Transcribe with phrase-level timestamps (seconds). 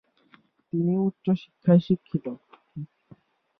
[0.73, 2.25] তিনি উচ্চ শিক্ষায় শিক্ষিত।